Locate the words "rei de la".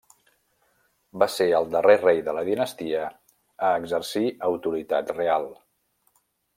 2.05-2.45